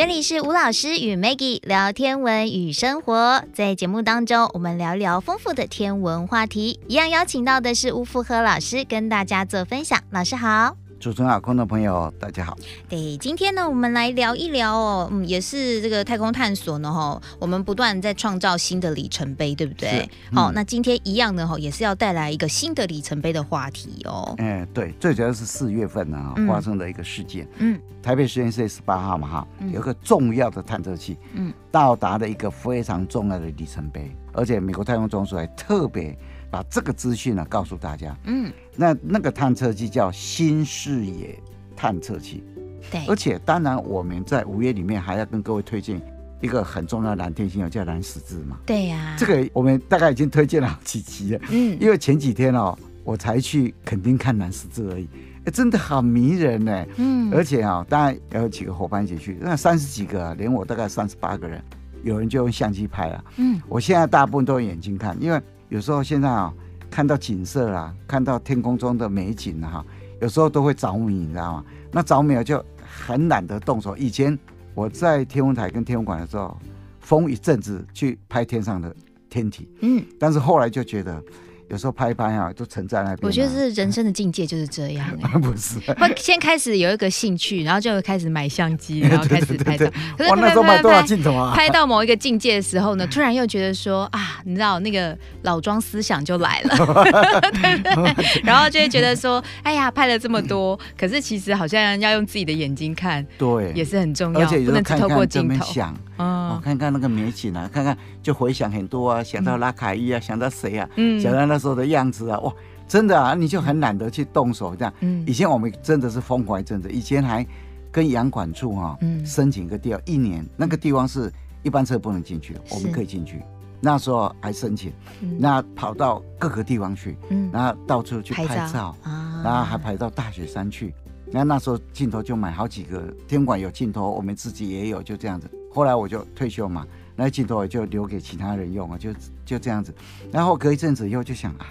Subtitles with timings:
[0.00, 10.02] 这里是吴老师与 Maggie 聊天文与生活，在节目当中，我们聊聊丰富的天文话题，一样邀请到的是吴福和老师跟大家做分享。
[10.08, 10.79] 老师好。
[11.00, 12.54] 主持人好，观众朋友大家好。
[12.86, 20.06] 对，今天呢，我们来聊一聊哦，嗯，也是这个太空探索呢，哈，我们不断在创造新的里程碑，对不对？
[20.30, 24.34] 好、嗯哦，那今天一样呢哈，也是要带来一个新的里程碑的话题哦。
[24.36, 27.48] 嗯，对，最主要是四月份呢，发生的一个事件。
[27.56, 36.14] 嗯，台北实验室十八号嘛，哈，有一个重要的探测器，嗯，到达了一个非常重要的里程碑，而且美国太空总署还特别。
[36.50, 41.38] 把这个资讯呢告诉大家，嗯，那那个探测器叫新视野
[41.76, 42.42] 探测器，
[42.90, 46.02] 对，而且当然我们在五月里面还要跟各位推荐
[46.40, 55.08] 一个很重要的蓝天星，叫蓝十字嘛，对呀、啊，这个我们大概已经推荐了好几期了，嗯，因为前几天哦，我才去垦丁看蓝十字而已，
[55.44, 61.62] 哎，真的好迷人呢，嗯，而且啊、哦，当然有几个伙伴一起去，那三十几个、啊，连我大概三十八个人，
[62.02, 65.40] 有人就用相机拍啊，嗯，我现在大部分都用眼睛看，因为。
[65.70, 66.52] 有时候现在啊，
[66.90, 69.82] 看到景色啊，看到天空中的美景哈，
[70.20, 71.64] 有时候都会着迷，你知道吗？
[71.90, 73.96] 那着迷了就很懒得动手。
[73.96, 74.38] 以前
[74.74, 76.54] 我在天文台跟天文馆的时候，
[77.00, 78.94] 疯一阵子去拍天上的
[79.30, 81.22] 天体，嗯，但是后来就觉得。
[81.70, 83.18] 有时候拍一拍啊，就沉在那边。
[83.22, 85.38] 我觉得是人生的境界就是这样、 欸。
[85.38, 89.86] 不是，会先开始有一个兴趣，然后就会开始买相机， 然后开始拍照。
[90.28, 91.54] 哇，那时候买多少镜头啊？
[91.54, 96.76] 拍到某一个境界的时候呢，突然又觉得说啊，你知道那个老庄思想就来了，
[97.54, 98.42] 对不对？
[98.42, 105.96] 然后就会觉得说，哎呀，拍了这么多，可是其实好像要用自己的眼睛看，对，也是很重要，而且不能只透过镜头想。
[106.20, 112.52] 嗯，我看看那个美景啊，看看就回想很多啊，想到拉卡伊啊，嗯、想到谁啊，嗯，想到那时候的样子啊，哇，
[112.86, 114.92] 真的啊，你就很懒得去动手这样。
[115.00, 117.46] 嗯，以前我们真的是疯狂一阵子，以前还
[117.90, 121.32] 跟洋管处哈、啊，嗯，申请一个地方，一年那个地方是
[121.62, 123.42] 一般车不能进去，我们可以进去。
[123.82, 124.92] 那时候还申请，
[125.22, 130.94] 嗯、那跑到各个地方去，嗯，然后到处去拍照，啊，然后还跑到大雪山去。
[131.32, 135.48] 那那时候镜头就买好几个，天管有镜头，我们自己也有，就这样子。
[135.72, 139.10] 后来我就退休嘛，那镜头我就留给其他人用啊，就
[139.44, 139.94] 就这样子。
[140.32, 141.66] 然后隔一阵子以后就想啊，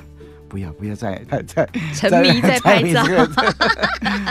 [0.47, 3.03] 不要不要再 再再沉迷在拍照。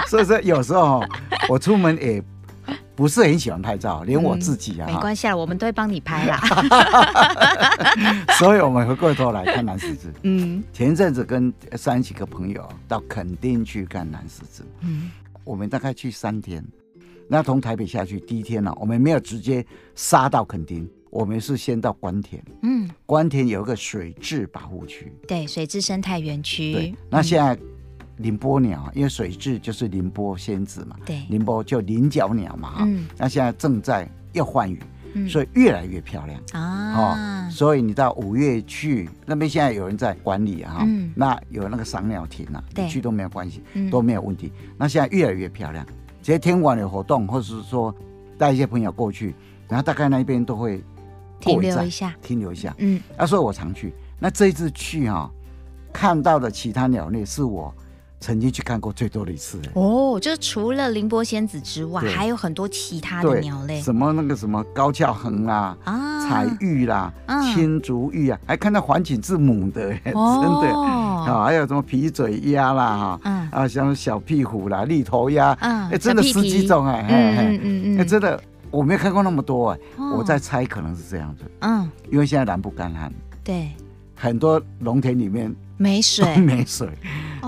[0.07, 1.05] 所以说有时候
[1.49, 2.23] 我出门也
[2.99, 6.41] 不是很喜欢拍照，连我自己啊，嗯、没关系啊，我们都会帮你拍啦。
[8.37, 10.13] 所以我们回过头来看南十字。
[10.25, 14.67] 嗯，前一阵子跟三十几个朋友到垦丁去看南十字。
[14.81, 15.13] 嗯，
[15.45, 16.61] 我们大概去三天。
[17.29, 19.65] 那从台北下去第一天呢、啊，我们没有直接
[19.95, 22.43] 杀到垦丁，我们是先到关田。
[22.65, 26.73] 嗯，关田有一个水质保护区，对，水质生态园区。
[26.73, 27.57] 对，那现在
[28.19, 33.07] 凌波鸟，因为水蛭就是凌波仙子嘛，对，凌波就菱角鸟嘛，哈、嗯。
[33.17, 34.81] 那现在正在要换羽，
[35.15, 37.49] 嗯、所以越来越漂亮啊。
[37.49, 44.53] 哦，所以你到五月去那边，现在有人在管理啊，嗯、那有那个赏鸟亭啊，你去都没有关系，嗯、都没有问题。
[44.77, 45.87] 那现在越来越漂亮。
[46.21, 47.95] 这些天晚有活动，或者是说
[48.37, 49.35] 带一些朋友过去，
[49.67, 50.83] 然后大概那边都会
[51.41, 52.75] 停留一下，停留一下。
[52.79, 53.95] 嗯，那所以我常去。
[54.19, 55.31] 那这一次去哈、哦，
[55.91, 57.73] 看到的其他鸟类是我
[58.21, 59.61] 曾经去看过最多的一次。
[59.75, 67.13] 哦，就是除了凌波仙子之外，还有很多其他的鸟类，什么那个什么高翘鴴啦，啊，彩玉啦，
[67.55, 70.99] 青竹玉啊，还看到环颈雉母的， 真的。
[71.19, 73.49] 啊，还有什么皮嘴鸭啦，哈。
[73.51, 78.41] 啊，像小屁虎啦、栗头鸭，哎，真的十几种哎，嗯嗯嗯，哎，真的
[78.71, 79.79] 我没有看过那么多哎，
[80.17, 83.13] 我在猜可能是这样子，嗯，因为现在南部干旱，
[83.43, 83.71] 对，
[84.19, 86.89] 很多农田里面没水， 没水，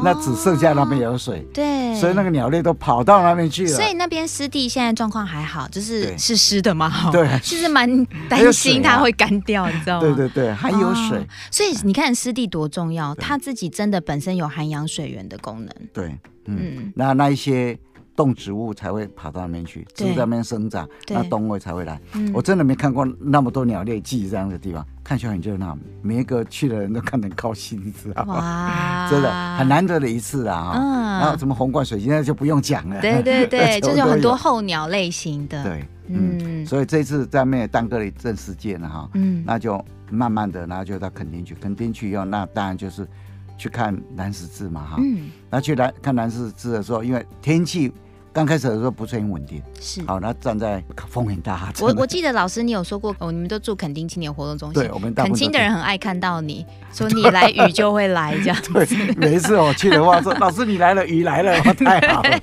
[0.04, 3.70] 那只剩下那边有水，对，所以那个鸟类都跑到那边去了。
[3.70, 10.06] 所以那边湿地现在状况还好，就是是湿的嘛，对，其 实蛮担心它会干掉，你知道吗？
[10.06, 15.74] 对对对，还有水，所以你看湿地多重要，它自己真的本身有涵养水源的功能。
[15.92, 16.16] 对，
[16.46, 17.76] 嗯，那那一些。
[18.20, 21.98] 动植物才会跑到那边去，植物在那边生长，那动物才会来。
[22.34, 28.34] 我真的没看过那么多鸟类聚集这样的地方，看起来很热闹，每一个去的人都看得很高兴，你知道吗？
[28.34, 31.18] 哇， 真的很难得的一次啊！
[31.22, 35.64] 然后什么红冠水鸡那就不用讲了，对对 对，就是有很多候鸟类型的。
[35.64, 43.08] 对，嗯，所以这次在那边耽搁了一阵时间了哈，嗯，那就慢慢的，然后就到垦丁去，垦丁去以后，那当然就是
[43.56, 47.90] 去看南十字嘛哈，嗯，那去来看南十字的时候，因为天气。
[48.32, 51.72] 刚开始的时候不是很稳定，是好，那站在风很大。
[51.80, 58.72] 我我记得老师你有说过哦，你们都住垦丁青年活动中心，对，我们垦青的人很爱看到你，说你来雨就会来这样子。
[58.86, 62.38] 对，每一次我去的话说，老师你来了，雨来了，太好了。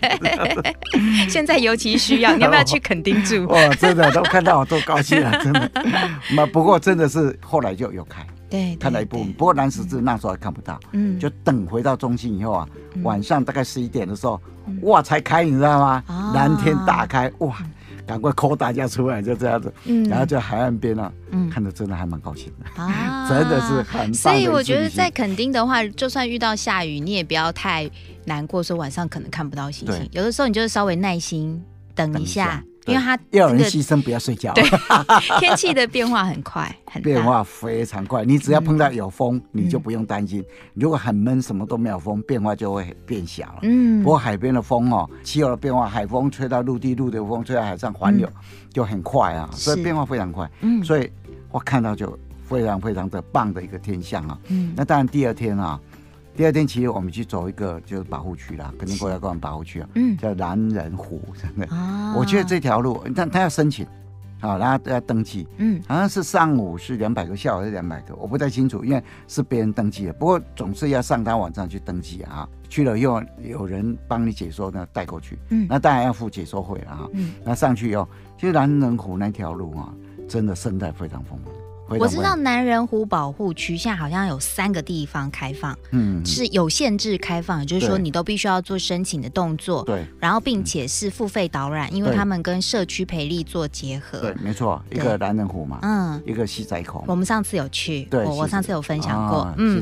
[1.30, 3.46] 现在尤其需要，你要不要去垦丁住？
[3.52, 5.72] 哇，真的都看到我都高兴了，真的。
[6.36, 8.26] 那不过真的是后来就有开。
[8.50, 12.68] 对，看到一部分，不过南十字那时候还看不到，嗯，就等回到中心以后啊，
[13.04, 14.42] 晚上大概十一点的时候，
[14.84, 16.04] 哇，才开，你知道吗？
[16.34, 17.58] 蓝天大开，哇，
[18.06, 20.08] 赶快 call 大家出来，就这样子，嗯。
[20.08, 21.12] 然后在海岸边啊，
[21.52, 24.14] 看着真的还蛮高兴的啊， 真的是很。
[24.14, 27.90] 所以我觉得在垦丁的话，就算遇到下雨，你也不要太
[28.26, 30.08] 难过，说晚上可能看不到星星。
[30.14, 31.62] 有的时候你就是稍微耐心
[31.94, 32.64] 等一下。
[32.88, 34.54] 因为它要有人牺牲，不要睡觉。
[34.54, 34.64] 对，
[35.40, 38.24] 天气的变化很快，很变化非常快。
[38.24, 40.44] 你只要碰到有风，你就不用担心。
[40.74, 43.60] 如果很闷，什么都没有风，变化就会变小了。
[43.64, 44.02] 嗯。
[44.04, 48.30] 不过海边的风哦，气候的变化，海风吹到陆地，陆地的风吹到海上，环流
[48.72, 50.50] 就很快啊，所以变化非常快。
[50.62, 50.84] 嗯。
[50.84, 51.10] 所以
[51.52, 52.18] 我看到就
[52.48, 54.38] 非常非常的棒的一个天象啊。
[54.48, 54.74] 嗯。
[54.76, 55.80] 那当然第二天啊。
[56.38, 61.76] 第二天，其实我们去走一个就是保护区啦，肯定国家公园保护区啊，嗯，叫蓝人湖，真的。
[61.76, 62.14] 哦。
[62.16, 63.84] 我觉得这条路，但他要申请，
[64.40, 70.14] 啊，然后要登记，嗯，好像是上午是两百个，下午是两百个，我不太清楚，因为是别人登记的。
[70.14, 72.48] 不过总是要上他网站去登记啊。
[72.70, 77.08] 去了以后，有人帮你解说，那带过去，嗯，那当然要付解说费了啊。
[77.14, 77.34] 嗯。
[77.44, 78.08] 那上去以后，
[78.38, 79.92] 其实蓝人湖那条路啊，
[80.30, 81.50] 真的生态非常丰富。
[81.90, 99.82] 我知道南人湖保护区现在好像有三个地方开放，嗯，是有限制开放，就是说你都必须要做申请的动作，对，然后并且是付费导览，因为他们跟社区培力做结合，对，没错，一个南人湖嘛，嗯，一个西仔口，我们上次有去，对，我上次有分享过，嗯，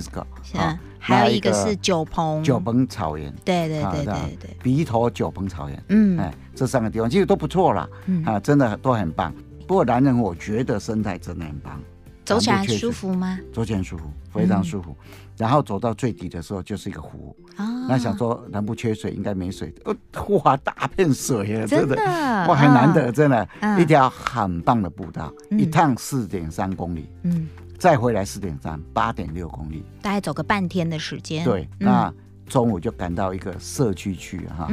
[1.00, 7.88] 还有一个是九鹏，九鹏草原，对对对对对，鼻头九鹏草原，嗯，哎，这三个地方其实都不错啦，
[8.26, 9.34] 啊，真的都很棒。
[9.68, 11.80] 不过南人湖我觉得生态真的很棒。
[12.26, 13.40] 走起来舒服吗？
[13.54, 14.96] 走起来舒服，非常舒服。
[15.00, 19.96] 嗯、然后走到最底的时候就是一个湖，哦、那想说南部缺水，应该没水的，
[20.44, 32.14] 哇，大片水耶，真的，哇，很难得，真的，嗯、一条很棒的步道，嗯、一趟四点三公里，嗯，再回来四点三，八点六公里，大概走个半天的时间，对，那。
[32.46, 34.70] 嗯中午就赶到一个社区去哈，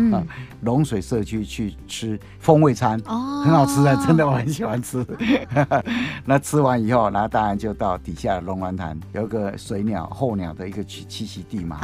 [0.60, 5.04] 龙水社区去吃风味餐，哦，很好吃啊，真的我很喜欢吃。
[6.26, 11.78] 那吃完以后，然后当然就到底下龙湾潭有个水鸟候鸟的一个栖栖息地嘛，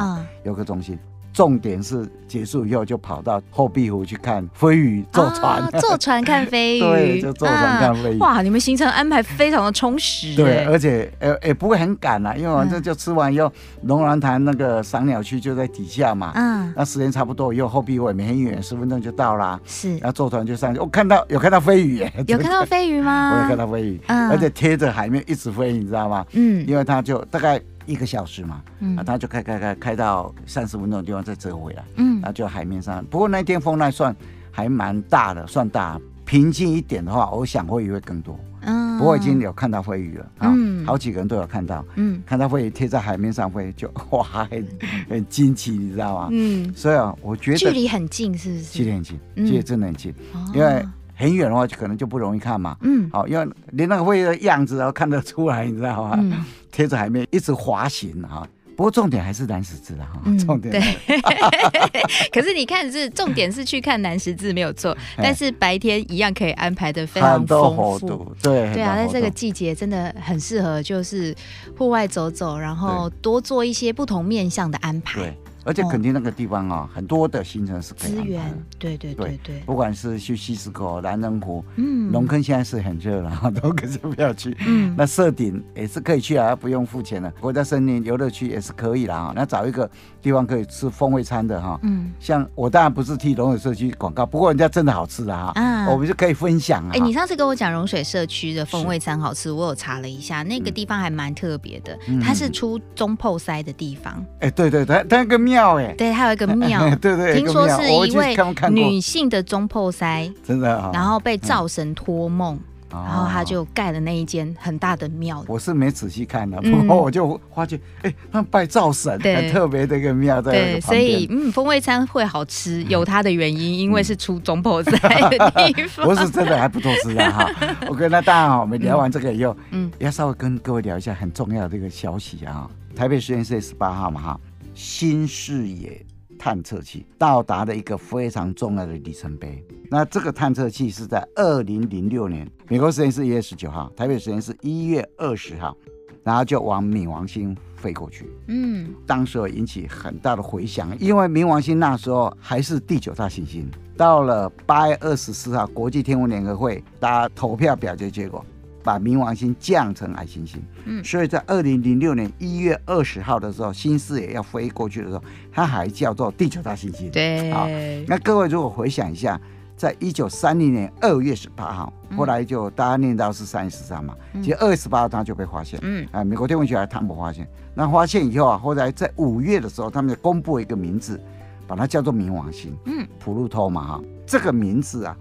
[0.44, 0.98] 游客中心。
[1.38, 8.18] 重点是结束以后就跑到后壁湖去看飞鱼，坐船，坐船看飞鱼， 对，就坐船看飞鱼。
[8.18, 10.34] 哇，你们行程安排非常的充实。
[10.34, 13.52] 对，而且呃也不会很赶啊，因为反正就吃完以后，
[13.82, 16.32] 龙銮潭那个赏鸟区就在底下嘛。
[16.34, 16.72] 嗯。
[16.74, 19.60] 那时间差不多以后，后壁湖也没很远，十分钟就到啦。
[19.64, 19.92] 是。
[19.98, 22.12] 然后坐船就上去，我看到有看到飞鱼耶。
[22.26, 23.36] 有看到飞鱼吗？
[23.36, 26.26] 我有看到飞鱼，而且贴着海面一直飞，你知道吗？
[26.32, 26.66] 嗯。
[26.66, 27.60] 因为它就大概。
[27.88, 33.04] 一个小时嘛，嗯，啊，他就开开开开到三十分钟的地方再折回来，嗯，然后就海面上。
[33.06, 34.14] 不过那天风浪算
[34.52, 35.98] 还蛮大的，算大。
[36.24, 38.98] 平静一点的话，我想会鱼会更多，嗯。
[38.98, 44.68] 不过已经有看到飞鱼了，嗯，好几个人都有看到，嗯，看到飞鱼贴在海面上飞，就哇，很
[45.08, 46.28] 很惊奇，你知道吗？
[46.30, 46.70] 嗯。
[46.74, 48.64] 所以啊，我觉得距离很近，是不是？
[48.64, 50.14] 距离很近，距离真的很近，
[50.52, 53.08] 因为很远的话就可能就不容易看嘛，嗯。
[53.10, 56.18] 好，因为连那个飞鱼的样子都看得出来，你知道吗？
[56.20, 56.44] 嗯。
[56.78, 58.46] 贴着海面一直滑行啊，
[58.76, 60.70] 不过重点还是南十字啊哈， 重点。
[60.70, 61.18] 对，
[62.30, 68.32] 可是你看是重点是去看南十字没有错， 但是白天一样可以安排的非常丰富。
[68.40, 71.34] 对对啊，在这个季节真的很适合，就是
[71.76, 75.34] 户外走走，然后多做一些不同面向的安排。
[75.68, 78.56] 而且垦丁那个地方啊，很多的行程是可以安排的。
[78.78, 84.56] 对对对对，不管是去西石口、蓝人湖，嗯，龙坑现在是很热了， 都可是不要去。
[84.66, 87.30] 嗯，那社顶也是可以去啊，不用付钱的。
[87.40, 89.32] 国家森林游乐区也是可以啦啊。
[89.36, 89.88] 那找一个
[90.22, 91.78] 地方可以吃风味餐的哈。
[91.82, 95.52] 嗯，像我当然不是替龙水社区广告，不过人家真的好吃的哈。
[95.54, 96.90] 啊，我们就可以分享啊。
[96.94, 104.24] 哎，你上次跟我讲龙水社区的风味餐好吃，我有查了一下，那个地方还蛮特别的，它是出中破塞的地方。
[104.40, 105.92] 哎，对对，它它那个庙。
[105.96, 108.36] 对，还有一个庙， 对对，听说是一位
[108.70, 112.58] 女性的中破塞，真的，然后被灶神托梦，
[112.90, 115.44] 然后他就盖了那一间很大的庙。
[115.46, 120.52] 我是没仔细看的，不过我就发觉，哎，他拜灶神，很特别的一个庙在。
[120.52, 124.90] 对，所以嗯，风味餐会好吃，有它的原因，因为是出中破塞
[125.28, 126.06] 的地方。
[126.06, 127.50] 不是真的还不错吃啊哈。
[127.88, 134.40] OK，那当然哈，我们聊完这个以后，嗯，要稍微跟各位聊一下很重要的一个消息啊，台北实验室十八号嘛哈。
[134.78, 136.00] 新视野
[136.38, 139.60] 探测器到达了一个非常重要的里程碑。
[139.90, 145.76] 那这个探测器是在二零零六年，美国时间是一月十九号，台北时间是一月二十号，
[146.22, 148.30] 然后就往冥王星飞过去。
[148.46, 153.68] 嗯，当时引起很大的回响，因为冥王星那时候还是第九大行星。
[153.96, 158.46] 到了八月二十四号，国际天文联合会大家投票表决结果。
[158.88, 167.10] 把冥王星降成矮行星，嗯，所以在二零零六年一月二十号的时候，新视野要飞过去的时候，它还叫做地球大行星。
[167.10, 167.68] 对，好，
[168.06, 169.38] 那各位如果回想一下，
[169.76, 181.20] 在一九三零年二月十八号，后来就大家念到是三月十三嘛，其实二月十八号它就被发现，嗯，啊，美国天文学还探不发现，那发现以后啊，后来在五月的时候，他们就公布一个名字，
[181.66, 185.14] 把它叫做冥王星，嗯，普鲁托嘛哈，这个名字啊，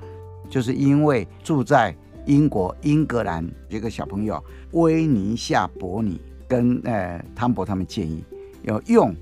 [0.49, 1.93] 就是因为住在。
[2.27, 8.23] 英国英格兰一个小朋友威尼夏伯尼跟呃汤博他们建议
[8.63, 9.15] 要用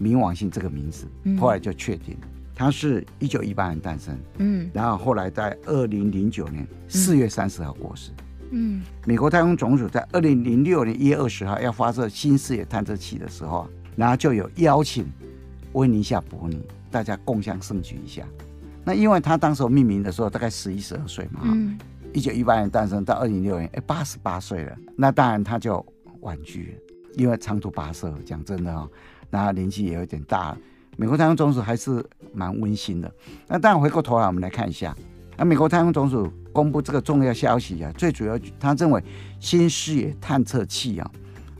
[0.00, 1.06] 冥王星这个名字，
[1.38, 2.16] 后来就确定
[2.54, 8.10] 他是一九一八年诞生，嗯，然后后来在二零零九年四月三十号过世，
[8.50, 15.06] 嗯，美国太空总署在二零零六年一月二十号要发射新视野探测器的时候，然后就有邀请
[15.72, 18.22] 威尼夏伯尼大家共襄盛举一下，
[18.82, 21.78] 那因为他当时命名的时候大概十一十二岁嘛，嗯。
[22.16, 24.74] 一九一八年诞生，到二零零六年，哎，八十八岁了。
[24.96, 25.84] 那当然他就
[26.20, 28.90] 婉拒了，因为长途跋涉，讲真的哈、哦，
[29.28, 30.58] 那年纪也有点大了。
[30.96, 33.14] 美国太空总署还是蛮温馨的。
[33.46, 34.96] 那当然回过头来，我们来看一下，
[35.36, 39.04] 那美国太空总署公布这个重要消息啊，最主要他认为
[39.38, 41.10] 新视野探测器啊，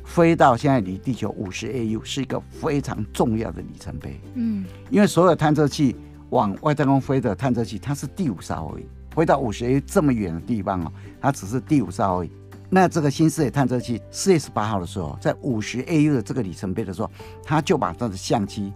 [0.07, 4.19] 飞到现在离地球五十 AU 是一个非常重要的里程碑。
[4.33, 5.95] 嗯，因为所有探测器
[6.31, 8.87] 往外太空飞的探测器，它是第五艘而已。
[9.17, 10.93] 回到五十 A 这么远的地方哦，
[11.23, 12.31] 它只是第五艘而已。
[12.69, 17.11] 那这个新视野探测器四月十八号的时候，在五十 AU 的这个里程碑的时候，
[17.43, 18.71] 它就把它的相机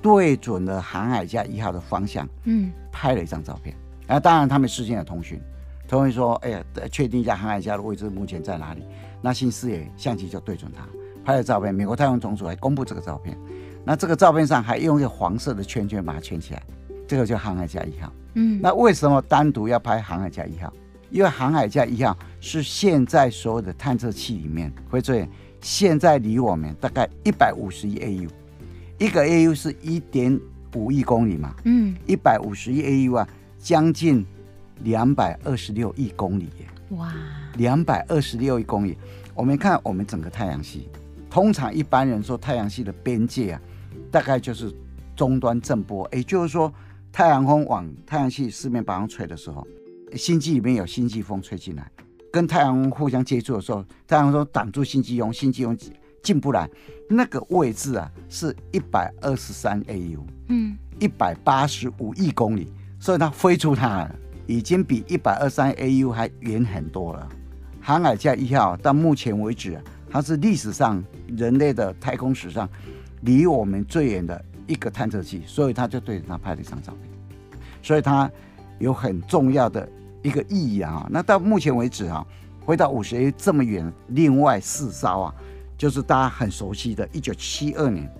[0.00, 3.76] 对准了航海家一号的方向，嗯，拍了一张照片。
[4.06, 5.38] 然后当然他们事先有通讯，
[5.86, 8.82] 通讯说，哎呀，确定一下航海家的位置目前在哪里。
[9.20, 10.86] 那新视野相机就对准它
[11.22, 11.74] 拍了照片。
[11.74, 13.36] 美国太空总署还公布这个照片。
[13.84, 16.62] 那这个照片上还用一个黄色的圈圈把它圈起来，
[17.06, 18.10] 这个叫航海家一号。
[18.34, 20.72] 嗯，那为什么单独要拍航海家一号？
[21.10, 25.26] 因为航海家一号是现在所有的探测器里面，会注意，
[25.60, 28.30] 现在离我们大概一百五十亿 AU，
[28.98, 30.40] 一个 AU 是一点
[30.74, 34.24] 五亿公里嘛，嗯，一百五十亿 AU 啊，将近
[34.84, 37.12] 两百二十六亿公里耶，哇，
[37.58, 38.96] 两百二十六亿公里。
[39.34, 40.88] 我们看我们整个太阳系，
[41.28, 43.60] 通常一般人说太阳系的边界啊，
[44.10, 44.74] 大概就是
[45.14, 46.72] 终端震波，也就是说。
[47.12, 49.66] 太阳风往太阳系四面八方吹的时候，
[50.16, 51.86] 星际里面有星际风吹进来，
[52.32, 55.76] 跟太阳互相接触的时候，太阳风挡住星际风，星际风
[56.22, 56.66] 进不来。
[57.10, 64.16] 那个位置啊，是一百二十三 AU，嗯，一百八十五亿公里，所以它飞出它了
[64.46, 67.28] 已经比一百二十三 AU 还远很多了。
[67.78, 69.78] 航海家一号到目前为止，
[70.08, 71.04] 它是历史上
[71.36, 72.66] 人类的太空史上
[73.20, 74.42] 离我们最远的。
[74.66, 78.30] 一个探测器，所以他就对着它拍了一张照片，所以它
[78.78, 79.88] 有很重要的
[80.22, 81.06] 一个意义啊。
[81.10, 82.26] 那到目前为止啊，
[82.64, 85.34] 回到五十 A 这么远，另外四艘啊，
[85.76, 88.10] 就是大家很熟悉的，一九七二年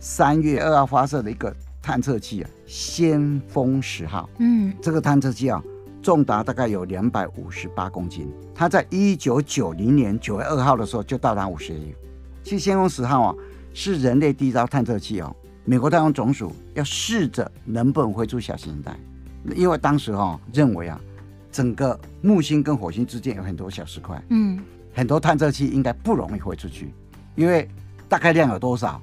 [0.00, 4.28] 三月二号发射的一个探测器啊，先锋十号。
[4.38, 5.62] 嗯，这个探测器啊，
[6.02, 8.30] 重达大概有两百五十八公斤。
[8.54, 11.94] 它在一九九零年九月二号的时候就到达五十 A。
[12.42, 13.34] 其实先锋十号啊，
[13.72, 15.34] 是人类第一艘探测器哦。
[15.66, 18.94] 美国太空总署要试着能不能飞出小行星带，
[19.56, 21.00] 因为当时哈、哦、认为啊，
[21.50, 26.92] 整个木星跟火星之间有很多小石块，嗯，很多探测器应该不容易飞出去，
[27.34, 27.66] 因为
[28.10, 29.00] 大概量有多少，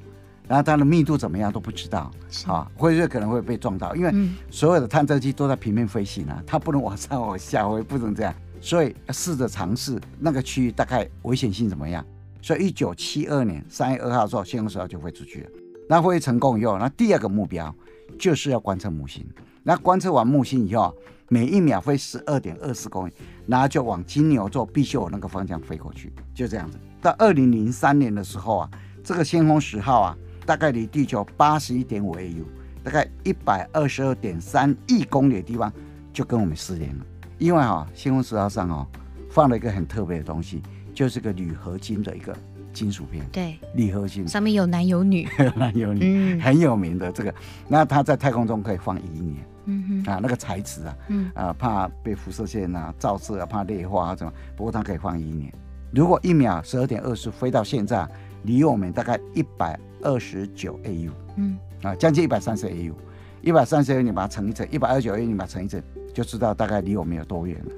[0.47, 2.11] 然后它的密度怎么样都不知道，
[2.45, 3.95] 啊，会不会可能会被撞到？
[3.95, 12.05] 因为所有的探测器都在平面飞行啊，它不能往上往下也，不能这样，所以要试着尝试那个区域大概危险性怎么样。
[12.39, 15.49] 所以一九七二年三月二号的时候，先锋十号就飞出去了。
[15.87, 17.73] 那会成功以后，那第二个目标
[18.17, 19.25] 就是要观测木星。
[19.63, 20.95] 那观测完木星以后，
[21.27, 23.13] 每一秒飞十二点二四公里，
[23.45, 26.77] 然后就往金牛座必修那个方向飞过去，就这样子。
[27.01, 28.69] 到二零零三年的时候啊，
[29.03, 32.43] 这个先锋十号啊，大概离地球八十一点五 AU，
[32.83, 35.71] 大概一百二十二点三亿公里的地方，
[36.11, 37.05] 就跟我们失联了。
[37.37, 38.87] 因为啊，先锋十号上哦，
[39.29, 40.61] 放了一个很特别的东西，
[40.93, 42.35] 就是个铝合金的一个。
[42.73, 45.99] 金属片，对，铝合金上面有男有女，有 男有女，
[46.35, 47.33] 嗯，很有名的这个。
[47.67, 54.31] 那它在太空中可以放一亿年，嗯哼，啊，那个材质啊，嗯，啊，怕被辐射线啊照射啊，怕裂化啊什么。
[54.55, 55.53] 不过它可以放一亿年。
[55.93, 58.07] 如果一秒十二点二十飞到现在，
[58.43, 62.93] 离我们大概一百二十九 AU，嗯，啊，将近一百三十 AU，
[63.41, 65.81] 一百三十 AU 你把它乘一乘，一百二十九 AU 你把它乘一乘，
[66.13, 67.71] 就知道大概离我们有多远了。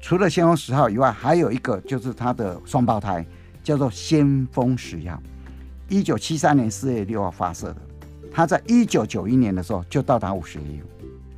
[0.00, 3.24] 除了先锋十号以外，还有一个就是它的双胞胎，
[3.64, 5.20] 叫做先锋十一号，
[5.88, 7.76] 一九七三年四月六号发射的，
[8.30, 10.82] 它在一九九一年的时候就到达五十 AU，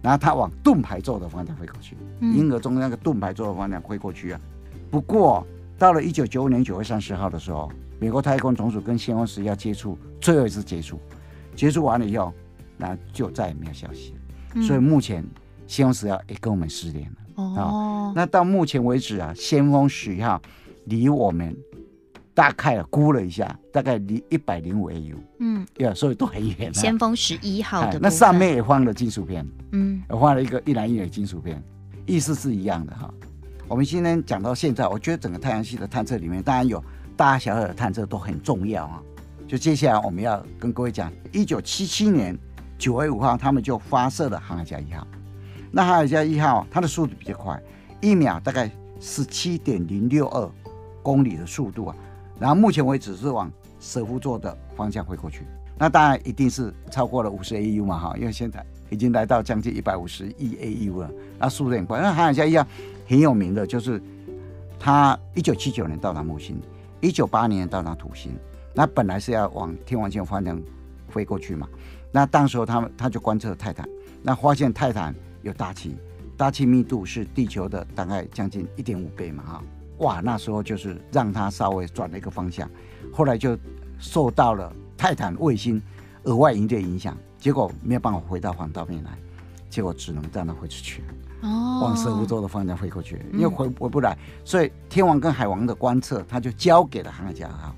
[0.03, 4.41] 然后它往盾牌座的方向飞过去，银河中那个盾牌座的方向飞过去啊。
[4.91, 5.47] 不过
[5.79, 10.99] 到了一九九五年九月三十号的时候，美国太空总署跟先锋十一号接触，最后一次接触，
[11.55, 12.33] 接触完了以后，
[12.77, 14.63] 那就再也没有消息了。
[14.63, 15.25] 所以目前
[15.67, 17.17] 先锋十一号也跟我们失联了。
[17.37, 20.41] 哦，那到目前为止啊，先锋十一号
[20.87, 21.55] 离我们
[22.37, 26.73] 大概估了一下，大概离一百零五 AU，嗯，对，所以都很远。
[26.75, 31.63] 先锋十一号的，那上面也放了金属片，嗯，也放了一个一男一女的金属片，
[32.05, 33.11] 意思是一样的哈。
[33.67, 36.79] 我们今天讲到现在，我觉得整个太阳系的探测里面，当然有
[37.17, 39.03] 大大小小的探测都很重要啊。
[39.49, 42.39] 就接下来我们要跟各位讲，一九七七年
[42.77, 45.07] 九月五号，他们就发射了航海家一号。
[45.73, 47.59] 那航海家一号它的速度比较快，
[48.03, 50.51] 一秒大概十七点零六二
[51.03, 51.97] 公里的速度啊。
[52.39, 53.51] 然后目前为止是往
[53.81, 55.43] 蛇夫座的方向飞过去。
[55.79, 62.01] 那当然一定是超过了五十 AU 嘛哈，因为现在已经来到将近一百五十亿 AU 了，那速度很快。
[62.01, 62.67] 那航海家一样
[63.07, 64.01] 很有名的就是
[64.79, 66.61] 他一九七九年到达木星，
[67.01, 68.33] 一九八年到达土星。
[68.73, 70.61] 那本来是要往天王星方向
[71.09, 71.69] 飞过去嘛。
[72.11, 73.89] 那当时候他们他就观测泰坦，
[74.23, 75.15] 那发现泰坦。
[75.43, 75.95] 有大气，
[76.37, 79.63] 大气密度是地球的大概将近一点五倍嘛哈，
[79.99, 82.69] 哇，那时候就是让它稍微转了一个方向，
[83.13, 83.57] 后来就
[83.99, 85.81] 受到了泰坦卫星
[86.25, 89.11] 额外引力的影响，结果没有办法回到黄道面来，
[89.71, 91.03] 结果只能这样飞出去，
[91.41, 97.75] 哦，往蛇夫座的方向飞过去，因为回回不来，所以天王跟海王的观测，它就交给了航海家二号，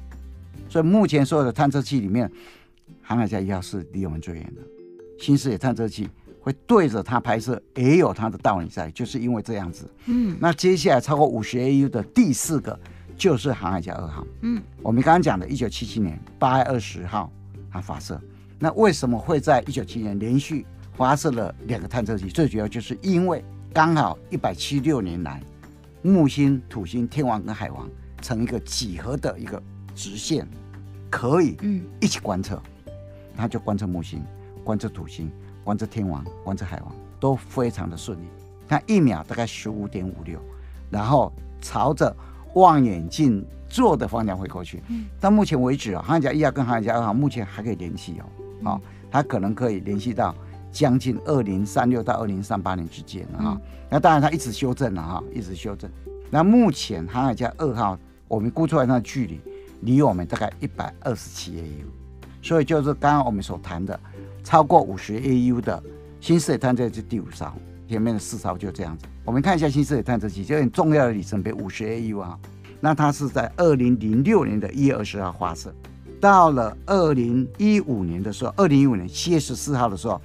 [0.69, 2.31] 所以目前所有的探测器里面，
[3.03, 4.63] 航海家一号是离我们最远的，
[5.19, 6.09] 新视野探测器。
[6.41, 9.91] 会对着它拍摄，也有它的道理在，就是因为这样子。
[10.07, 12.79] 嗯，那接下来超过五十 AU 的第四个
[13.17, 14.27] 就是航海家二号。
[14.43, 17.31] 嗯，我们刚刚讲的，一九七七年八月二十号
[17.71, 18.21] 它发射。
[18.59, 22.29] 那为什么会在一九七七年连续发射了两个探测器？
[22.29, 25.43] 最主要就是因为刚好一百七六年来，
[26.03, 27.89] 木星、土星、天王跟海王
[28.23, 29.63] 成一个几何的一个
[29.95, 30.49] 直线，
[31.11, 32.61] 可以嗯一起观测。
[33.37, 34.21] 他就观测木星，
[34.65, 35.31] 观测土星。
[35.69, 38.25] 观测天王、观测海王都非常的顺利，
[38.67, 40.41] 它一秒大概十五点五六，
[40.89, 42.17] 然后朝着
[42.55, 44.83] 望远镜做的方向飞过去。
[44.89, 48.25] 嗯，到目前为止啊，航海家一号跟航海家二号目前还可以联系哦，
[48.65, 50.35] 好，它可能可以联系到
[50.73, 53.61] 将近二零三六到二零三八年之间啊。
[53.91, 55.91] 那当然它一直修正了哈，一直修正。
[56.31, 59.39] 那目前航海家二号我们估出来它的距离
[59.83, 64.01] 离我们大概一百二十七 AU，所以就是刚刚我们所谈的。
[64.49, 65.83] 超过五十 AU 的
[66.21, 67.53] 新视野探测器第五艘，
[67.87, 69.05] 前面的四艘就这样子。
[69.23, 72.41] 我们看一下新视野探测器，就很重要的里程碑五十 AU 啊。
[72.81, 75.71] 那它是在二零零六年的一月二十号发射，
[76.19, 80.19] 到了二零一五年的时候，二零一五年七月十四号的时候，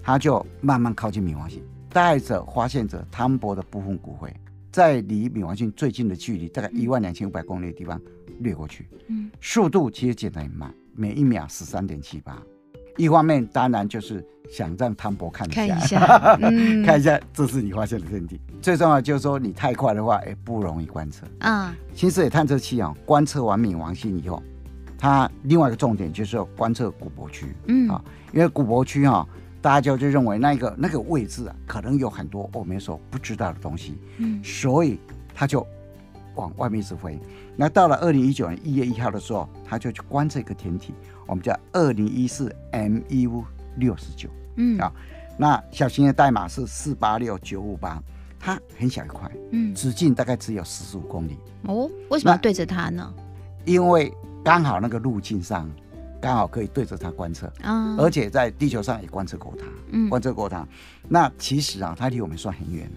[0.00, 4.32] 它就慢慢靠近冥王星，带着发现者汤博的部分骨灰，
[4.70, 8.00] 在离冥王星最近的距离，大概一万两千五百公里的地方
[8.38, 8.86] 掠过去。
[9.08, 12.40] 嗯，速度其实减得很慢，每一秒十三点七八。
[12.96, 18.40] 一方面当然就是想让汤博看一下，看一下， 嗯、看一下这是你发现的天体。
[18.62, 21.26] 最重要就是说你太快的话，也不容易观测。
[21.40, 24.42] 啊，新视野探测器啊，观测完冥王星以后，
[24.98, 27.54] 它另外一个重点就是要观测古柏区。
[27.66, 28.02] 嗯啊，
[28.32, 29.26] 因为古柏区哈，
[29.60, 33.98] 大家就就认为那个那个位置啊，可能有很多我们所不知道的东西。
[34.18, 35.00] 嗯，所以
[35.34, 35.66] 它就
[36.36, 37.18] 往外面一直飞。
[37.56, 40.92] 那到了二零一九年一月一号的时候，他就去观测一个天体。
[41.26, 43.44] 我们叫二零一四 MU
[43.76, 44.92] 六十九，嗯啊，
[45.36, 48.02] 那小型的代码是四八六九五八，
[48.38, 51.38] 它很小一块，嗯，直径大概只有四十五公里。
[51.62, 53.12] 哦，为什么要对着它呢？
[53.64, 54.12] 因为
[54.44, 55.68] 刚好那个路径上
[56.20, 60.66] 刚好可以对着它观测啊，而且在地球上也观测过它，嗯，观测过它。
[61.08, 62.88] 那其实啊，它离我们算很远，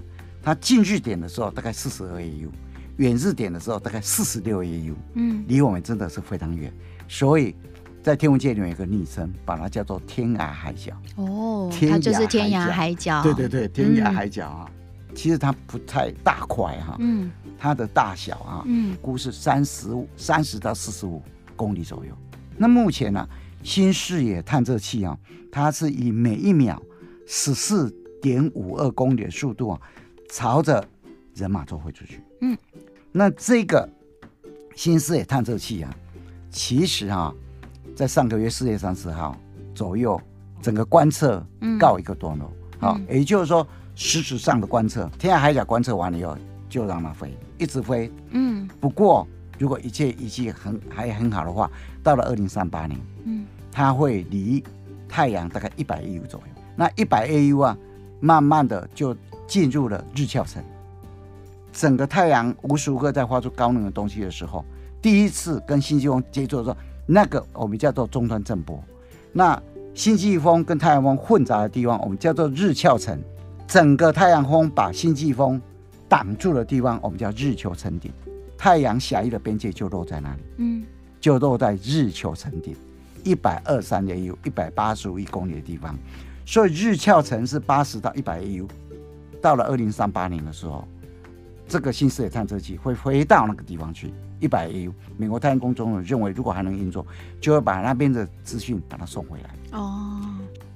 [0.43, 2.49] 它近日点的时候大概四十二 AU，
[2.97, 6.71] 远日点的时候大概四十六 AU，嗯，离我们真的是非常远，
[7.07, 7.55] 所以。
[8.07, 10.93] 在天文界里面有一个昵称，把它叫做“天涯海角”。
[11.17, 13.21] 哦，它就是天涯海角。
[13.21, 14.71] 对对对，天涯海角啊，
[15.09, 16.95] 嗯、其实它不太大块哈。
[17.01, 17.29] 嗯。
[17.59, 21.21] 它的大小啊，嗯，估是三十五、三十到四十五
[21.57, 22.17] 公里左右。
[22.55, 23.29] 那目前呢、啊，
[23.61, 25.17] 新视野探测器啊，
[25.51, 26.81] 它是以每一秒
[27.25, 29.81] 十四点五二公里的速度啊，
[30.31, 30.81] 朝着
[31.35, 32.21] 人马座飞出去。
[32.39, 32.57] 嗯。
[33.11, 33.89] 那这个
[34.77, 35.93] 新视野探测器啊，
[36.49, 37.33] 其实啊。
[37.97, 39.35] 在上个月四月三十号
[39.73, 40.21] 左右
[40.61, 41.43] 整个观测
[41.79, 42.47] 告一个段落。
[42.79, 46.37] 好、嗯，也就是说，实质上的观测，天涯海角观测完了以后，
[46.69, 48.11] 就让它飞，一直飞。
[48.29, 48.69] 嗯。
[48.79, 51.71] 不过，如果一切仪器很还很好的话，
[52.03, 54.63] 到了二零三八年，嗯，它会离
[55.09, 56.61] 太阳大概一百 AU 左右。
[56.75, 57.75] 那一百 AU 啊，
[58.19, 60.63] 慢慢的就进入了日鞘层。
[61.73, 64.63] 整个太阳无时无刻在发出高能的东西的时候，
[65.01, 68.79] 第一次跟星际风接触的时候，那个我们叫做终端震波。
[69.33, 69.59] 那
[69.95, 73.19] 星际风跟太阳风混杂的地方，我们叫做日鞘层。
[73.67, 75.59] 整个太阳风把星际风
[76.07, 78.11] 挡住的地方，我们叫日球层顶。
[78.57, 80.83] 太阳狭义的边界就落在那里，嗯，
[81.19, 82.75] 就落在日球层顶，
[83.23, 85.97] 一百二三 AU，一百八十五亿公里的地方。
[86.45, 88.67] 所以日鞘层是八十到一百 AU。
[89.41, 90.87] 到了二零三八年的时候，
[91.67, 94.91] 这个新视野探测器会飞到那个地方去，一百 AU。
[95.17, 97.05] 美国太空总署认为，如果还能运作，
[97.41, 99.77] 就会把那边的资讯把它送回来。
[99.77, 100.23] 哦。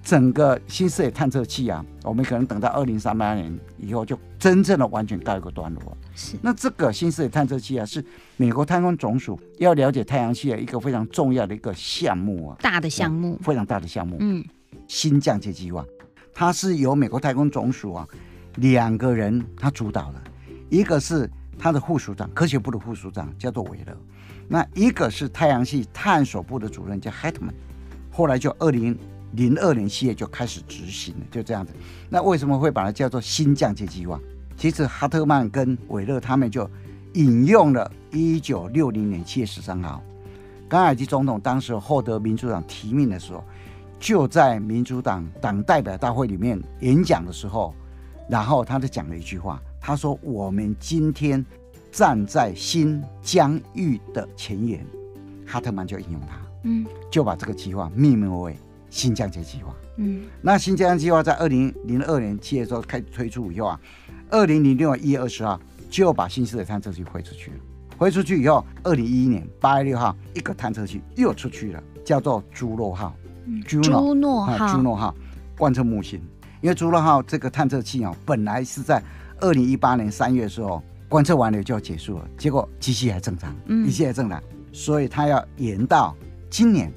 [0.04, 5.96] 整个新视野探测器啊，我们可能等到二零三八年以后，就真正的完全告一个段落。
[6.16, 8.04] 是，那这个新视野探测器啊，是
[8.36, 14.18] 美国太空总署要了解太阳系的一个非常重要的一个项目啊，大的项目，非常大的项目。
[14.20, 14.44] 嗯，
[14.88, 15.86] 新降阶计划，
[16.34, 18.08] 它是由美国太空总署啊
[18.56, 20.22] 两个人他主导的，
[20.72, 21.30] 一个是
[21.60, 23.96] 他的副署长，科学部的副署长叫做韦勒，
[24.48, 27.54] 那一个是太阳系探索部的主任叫海特曼，
[28.12, 28.98] 后来就二零。
[29.34, 31.72] 零二年七月就开始执行了，就这样子。
[32.10, 34.20] 那为什么会把它叫做新降阶计划？
[34.58, 36.70] 其实哈特曼跟韦勒他们就
[37.14, 40.04] 引用了一九六零年七月十三号，
[40.68, 43.42] 甘乃基总统当时获得民主党提名的时候，
[44.02, 47.74] 就在民主党党代表大会里面演讲的时候，
[48.28, 51.46] 然后他就讲了一句话，他说：“我们今天
[51.92, 54.86] 站在新疆域的前沿。”
[55.46, 58.56] 哈特曼就引用他，嗯，就把这个计划命名为。
[58.94, 63.80] 新疆节计划，嗯，那新降阶计划在二零零二年七月的时候开始推出以后啊，
[64.30, 65.58] 二零零六年一月二十号
[65.90, 67.58] 就把新视野探测器飞出去了。
[67.98, 73.16] 飞出去以后，二零一一年八月六号，一个探测器又出去了，叫做朱诺号。
[73.66, 73.80] 朱
[74.14, 75.16] 诺号，朱诺号
[75.58, 76.22] 观测木星。
[76.60, 79.02] 因为朱诺号这个探测器啊，本来是在
[79.42, 86.16] 二零一八年三月的时候观测完了就要结束了，结果机器还正常，嗯，一切还正常，所以它要延到
[86.50, 86.92] 今年。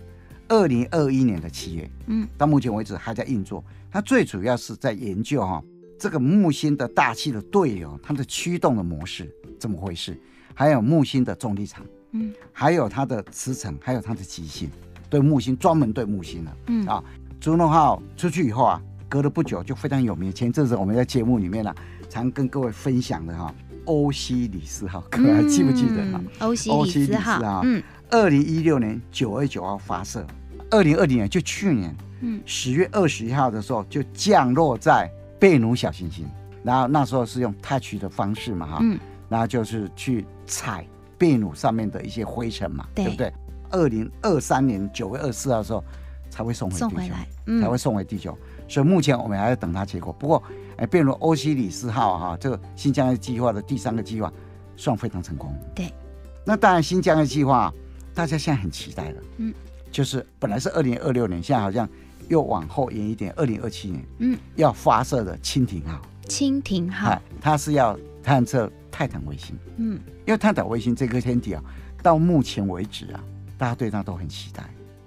[0.47, 3.65] 二零二一年的七月，嗯，到目前为止还在运作。
[3.91, 5.65] 它最主要是在研究哈、哦，
[5.99, 10.21] 这个木星的大气的对流，它的驱动的模式怎么回事？
[10.53, 14.71] 还有木星的重力场，嗯，还有它的磁层，还有它的极性，
[15.09, 17.03] 对木星专门对木星的，嗯啊，
[17.41, 20.31] 朱诺号出去以后啊，隔了不久就非常有名。
[20.31, 21.77] 前阵子我们在节目里面呢、啊，
[22.23, 23.55] 常跟各位分享的哈、啊，
[23.87, 26.21] 欧西里斯号，各位还记不记得哈？
[26.39, 27.83] 欧西里斯号，嗯。
[28.11, 30.25] 二零一六年九月九号发射，
[30.71, 36.25] 二零二零年就去年，嗯，十月二十一号的时候就降落在贝努小行星，
[36.63, 40.87] 然后那时候是用 touch 的方式嘛，哈，嗯，然后就是去踩
[41.19, 43.33] 贝努上面的一些灰尘嘛，对，对不对？
[43.71, 45.83] 二零二三年九月二十四号的时候
[46.35, 50.13] 才会送回地球，送回来，嗯，才会送回地球，所以目前我们还在等它结果。
[50.13, 50.43] 不过，
[50.77, 54.33] 哎，变如欧西里斯号哈，这个新疆的计划的第三个计划
[54.77, 55.93] 算非常成功，对。
[56.45, 57.73] 那当然，新疆的计划。
[58.17, 59.53] 大家现在很期待了，嗯，
[59.91, 61.89] 就是本来是二零二六年，现在好像
[62.29, 71.63] 又往后延一点，二零二七年，嗯，要发射的蜻蜓号，蜻蜓号，它是要探测泰坦卫星，嗯，因为泰坦卫星这颗天体啊，
[72.05, 73.21] 到目前为止啊，
[73.59, 74.63] 大家对它都很期待，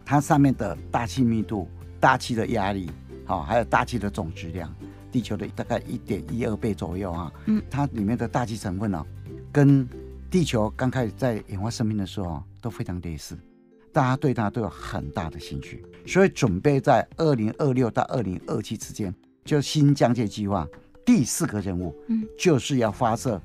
[0.10, 1.68] 它上面的大气密度、
[2.00, 2.90] 大气的压力，
[3.26, 4.74] 好，还有大气的总质量，
[5.12, 9.06] 地球的大概一点一二倍左右啊，嗯，它里面的大气成分呢，
[9.52, 9.86] 跟
[10.32, 13.38] 地球刚开始在演化生命的时候都非常类似，
[13.92, 20.66] 大家对它都有很大的兴趣，所以准备在二零二六到二零二七之间，就新疆界计划
[21.06, 23.42] 第四个任务，嗯，就是要发射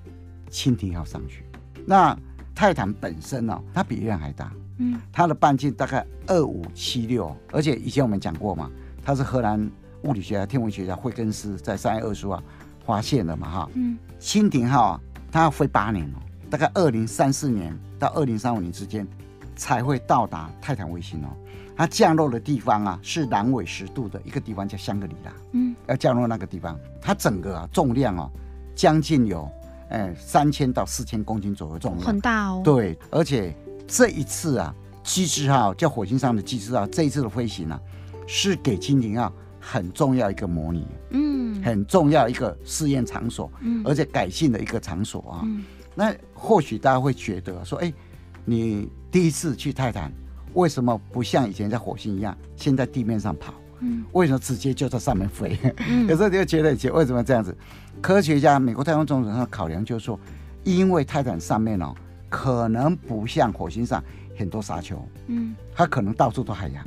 [0.48, 1.44] 蜻蜓号上去。
[1.84, 2.16] 那
[2.54, 8.70] 泰坦本身呢，它比月亮还大，嗯，它的半径大概二五七六，而且以前我们讲过嘛，
[9.04, 9.70] 它是荷兰
[10.02, 12.42] 物理学家、天文学家惠根斯在三月二十号
[12.84, 16.18] 发现的嘛，哈，嗯，蜻蜓号啊，它要飞八年哦。
[16.50, 19.08] 大概二零三四年到二零三五年之间
[19.56, 21.28] 才会到达泰坦卫星哦。
[21.74, 25.32] 它降落的地方啊是南纬十度的一个地方叫香格里拉。
[25.52, 28.30] 嗯，要降落那个地方，它整个啊重量哦
[28.74, 29.50] 将近有
[29.88, 32.60] 哎三千到四千公斤左右重量，很大哦。
[32.62, 33.56] 对，而且
[33.92, 34.74] 这一次啊，
[35.04, 37.78] 机智号叫火星上的机智号这一次的飞行啊，
[38.26, 45.40] 是给蜻蜓号很重要一个模拟，嗯，很重要一个试验场所，嗯，而且改进的一个场所啊。
[45.44, 45.62] 嗯
[45.94, 47.92] 那或许大家会觉得说，哎，
[48.46, 50.10] 你第一次去泰坦，
[50.54, 53.52] 为什么不像以前在火星一样，先在地面上跑？
[53.80, 55.54] 嗯，为什么直接就在上面飞？
[55.86, 57.54] 嗯、 有时候你就觉得，为什么这样子？
[58.00, 60.18] 科学家，美国太空总署上考量就是说，
[60.64, 61.94] 因为泰坦上面哦，
[62.32, 64.02] 可能不像火星上
[64.38, 66.82] 很多沙丘，嗯，它可能到处都海洋，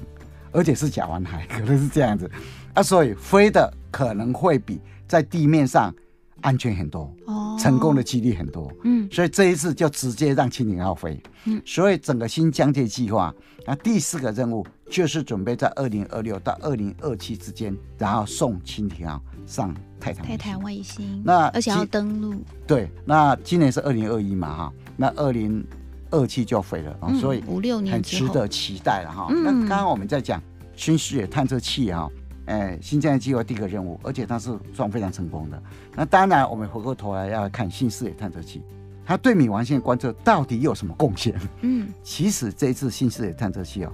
[0.52, 2.30] 而且是甲烷海，可能是这样子，
[2.74, 5.94] 啊，所以飞的可能会比在地面上。
[6.42, 13.34] 安全很多，哦，成功的几率很多，嗯，所以这一次就直接让蜻蜓号飞，嗯，所以整个新疆界计划，
[13.66, 22.36] 那第四个任务就是准备在二零二六到二零二七之间，然后送蜻蜓号上泰坦泰坦卫星，那而且要登陆，
[22.68, 25.66] 对，那今年是二零二一嘛哈，那二零
[26.12, 29.28] 二七就飞了，嗯，所以五六年很值得期待了哈。
[29.30, 30.42] 那刚刚我们在讲
[30.76, 32.10] 新视野探测器哈。
[32.46, 35.60] 哎，新疆的计划第一个任务，而且它是算非常成功的。
[35.96, 38.62] 那当然，我们回过头来要看新视野探测器，
[39.04, 41.34] 它对冥王星的观测到底有什么贡献？
[41.62, 43.92] 嗯， 其实这一次新视野探测器哦，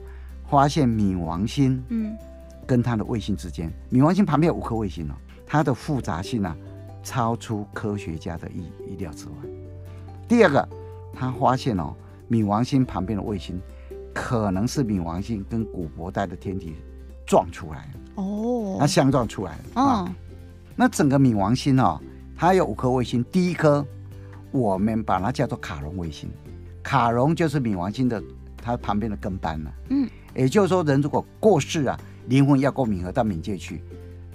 [0.50, 2.14] 发现冥王星，嗯，
[2.68, 5.16] 跟它的卫星之间，冥王星旁边有五颗卫星哦，
[5.48, 6.54] 它的复杂性啊，
[7.02, 9.34] 超出科学家的意意料之外。
[10.28, 10.70] 第二个，
[11.22, 11.94] 他发现哦，
[12.32, 13.62] 冥王星旁边的卫星
[14.12, 16.78] 可能是冥王星跟古柏带的天体
[17.28, 17.88] 撞出来。
[18.16, 19.64] 哦，那相撞出来了。
[19.76, 20.10] 哦，
[20.76, 22.02] 那整个冥王星哦，
[22.36, 23.24] 它有五颗卫星。
[23.26, 23.86] 第一颗，
[24.50, 26.28] 我们把它叫做卡戎卫星。
[26.82, 28.20] 卡戎就是冥王星的
[28.58, 29.72] 它旁边的跟班了。
[29.90, 33.84] 嗯，也就是说，人如果过世啊，灵魂要过冥河到冥界去，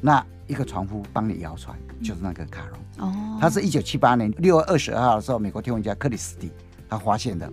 [0.01, 3.05] 那一个船夫帮你摇船，就是那个卡戎。
[3.05, 6.53] 哦，他是一九七八年六月二十二号的时候，美国天文家克里斯蒂
[6.88, 7.51] 他发现的。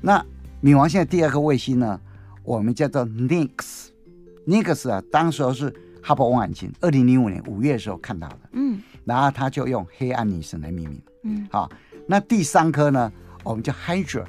[0.00, 0.24] 那
[0.62, 2.00] 冥王星的第二颗卫星呢，
[2.42, 8.38] 我们叫做 Nix，Nix 啊，当时候是哈勃望远镜，二零零五年五月的时候看到的。
[8.52, 11.02] 嗯，然后他就用黑暗女神来命名。
[11.24, 11.70] 嗯，好，
[12.06, 13.12] 那第三颗呢，
[13.44, 14.24] 我们叫 Hydra，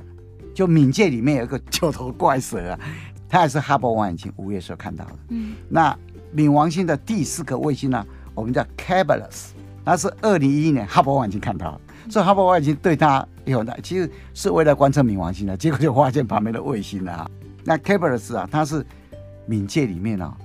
[0.53, 2.79] 就冥界里面有一个九头怪蛇啊，
[3.27, 5.17] 它也是哈勃望远镜五月的时候看到的。
[5.29, 5.97] 嗯，那
[6.35, 9.49] 冥王星的第四颗卫星呢，我们叫 Kerberos，
[9.83, 17.31] 那是二零一一年哈勃望远镜看到的，所以哈勃望远镜对它有很大，其实是为了观测冥王星的，结果就发现旁边的卫星了啊。
[17.63, 18.85] 那 Kerberos 啊，它是。
[19.45, 20.37] 冥界里面啊，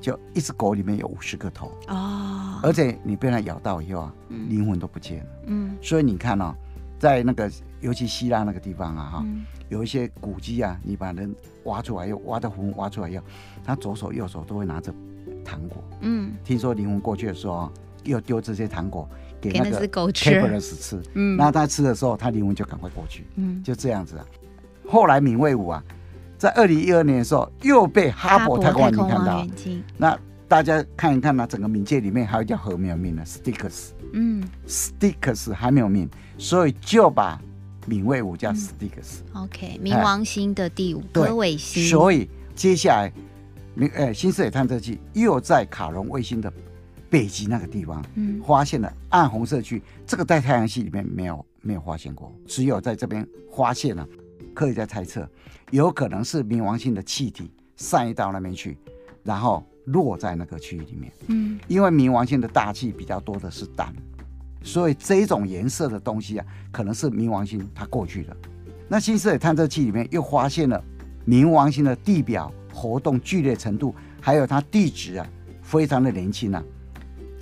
[0.00, 4.14] 就一只狗里面有五十个头哦，而且你被它咬到以后啊，
[4.48, 5.26] 灵魂都不见了。
[5.48, 6.54] 嗯，所以你看哦，
[6.98, 7.52] 在那个
[7.82, 9.26] 尤其希腊那个地方啊，哈，
[9.68, 13.24] 有一些古迹啊，你把人挖出来，又挖的魂挖出来以后，
[13.62, 14.90] 他左手右手都会拿着
[15.44, 15.84] 糖果。
[16.00, 17.70] 嗯，听说灵魂过去的时候，
[18.04, 19.06] 又丢这些糖果
[19.40, 21.02] 给那只狗吃，吃。
[21.14, 23.26] 嗯，那他吃的时候，它灵魂就赶快过去。
[23.36, 24.26] 嗯，就这样子啊。
[24.86, 25.82] 后来敏卫五啊。
[26.38, 29.46] 在二零一二年的时候，又被哈勃太空望远镜看到。
[29.96, 33.92] 那大家看一看呢，整个冥界里面还有一条河没有命的 Styx。
[34.12, 37.40] 嗯，Styx 还没有命，所以就把
[37.86, 39.20] 敏卫五叫 Styx。
[39.32, 41.82] OK，冥王星的第五颗卫星。
[41.86, 43.10] 所以接下来，
[43.74, 46.52] 冥呃新视野探测器又在卡戎卫星的
[47.16, 49.82] 北极那个地方，嗯，发现了暗红色区。
[50.06, 54.06] 这个在太阳系里面没有没有发现过，只有在这边发现了。
[54.52, 55.26] 科学家猜测，
[55.70, 58.76] 有可能是冥王星的气体散逸到那边去，
[59.24, 61.10] 然后落在那个区域里面。
[61.28, 63.94] 嗯，因为冥王星的大气比较多的是氮，
[64.62, 68.36] 所以这种颜色的东西啊，可能是冥王星它过去的。
[68.88, 70.84] 那新视野探测器里面又发现了
[71.26, 75.26] 冥王星的地表活动剧烈程度，还有它地质啊，
[75.62, 76.62] 非常的年轻啊，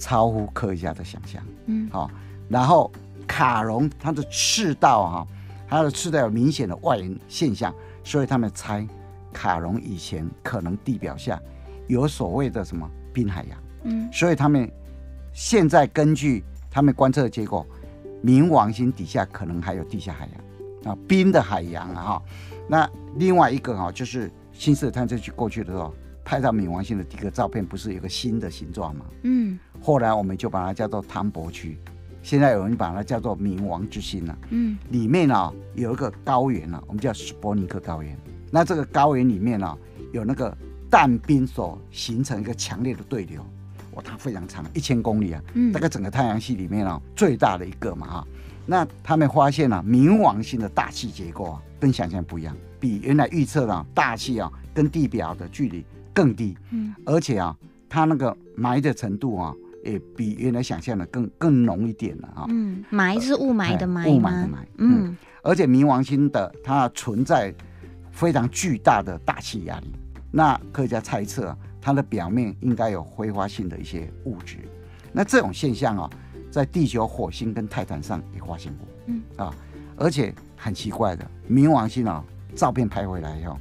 [0.04, 1.42] 超乎科学家的想象。
[1.64, 2.10] 嗯，好，
[2.46, 2.92] 然后
[3.26, 5.26] 卡戎它的赤道啊。
[5.66, 8.86] 它的赤道有明显的外延现象，所以他们猜
[9.32, 11.40] 卡戎以前可能地表下
[11.88, 13.58] 有所谓的什么冰海洋。
[13.84, 14.70] 嗯，所以他们
[15.32, 17.66] 现在根据他们观测的结果，
[18.22, 20.28] 冥王星底下可能还有地下海
[20.84, 22.22] 洋啊，冰的海洋啊哈。
[22.68, 25.92] 那另外一个哈，就是新视野探测器过去的时候
[26.24, 29.04] 拍到冥王星的第一个照片，不是有个新的形状吗？
[29.22, 31.78] 嗯，后来我们就把它叫做汤博区。
[32.22, 38.16] 现在有人把它叫做冥王之星了，啊，嗯，里面呢，啊、有一个高原呢，啊，我们叫史波尼克高原。
[38.50, 39.78] 那这个高原里面呢，啊，
[40.12, 40.56] 有那个
[40.88, 43.44] 氮冰所形成一个强烈的对流，
[43.92, 48.26] 哇，它非常长，一千公里啊，嗯，大概整个太阳系里面啊最大的一个嘛哈。
[48.64, 57.54] 那他们发现啊，冥王星的大气结构啊跟想象不一样，比原来预测的大气啊跟地表的距离更低，嗯，而且啊，
[57.88, 59.54] 它那个霾的程度啊。
[59.84, 62.46] 也比原来想象的更更浓一点了啊。
[62.48, 64.08] 嗯，霾是雾霾的霾。
[64.08, 64.56] 雾霾的霾。
[64.78, 67.54] 嗯，而且冥王星的它存在
[68.10, 69.92] 非常巨大的大气压力。
[70.30, 74.56] 那科学家猜测，啊它的表面应该有挥发性的一些物质。
[75.12, 76.10] 那这种现象啊，
[76.50, 78.88] 在地球、火星跟泰坦上也发现过。
[79.08, 79.54] 嗯啊，
[79.96, 82.24] 而且很奇怪的，冥王星啊，
[82.54, 83.58] 照片拍回来以后，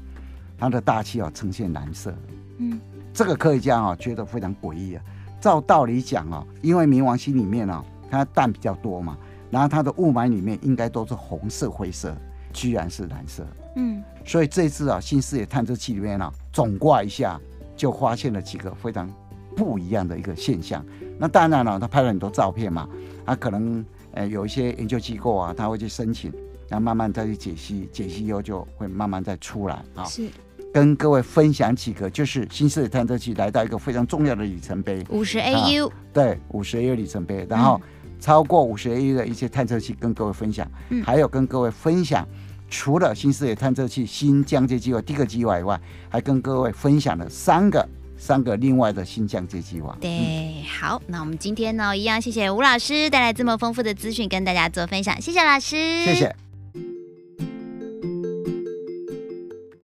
[0.57, 2.15] 它的大气啊呈现蓝色。
[2.57, 2.79] 嗯，
[3.13, 5.03] 这个科学家啊觉得非常诡异啊。
[5.41, 9.17] 照道理讲啊，因为冥王星里面啊，它氮比较多嘛，
[9.51, 12.15] 然后它的雾霾里面应该都是红色、灰色，
[12.53, 13.45] 居然是蓝色。
[13.75, 17.37] 嗯，所以这次啊，新视野探测器里面啊，总挂一下
[17.75, 19.09] 就发现了几个非常
[19.55, 20.85] 不一样的一个现象。
[21.19, 22.87] 那当然了，他拍了很多照片嘛，
[23.25, 26.31] 他可能呃有一些研究机构啊，他会去申请，
[26.69, 30.05] 然后慢慢再去解析，解析以后就会慢慢再出来啊。
[30.05, 30.29] 是。
[30.73, 37.45] 跟各位分享几个，就是新视野探测器来到一个非常重要的里程碑，五十 AU，对，五十 AU 里程碑。
[37.47, 37.79] 然后
[38.19, 42.27] 超过五十 AU 的一些探测器跟各位分享，嗯，还有跟各位分享，
[42.69, 49.95] 除了新视野探测器新降阶计划第一个计划以外，还跟各位分享了三个三个另外的新降阶计划。
[50.01, 56.42] 对，嗯、好，那我们今天呢，一样谢谢吴老师带来这么丰富的资讯跟大家做分享，谢谢老师，谢谢。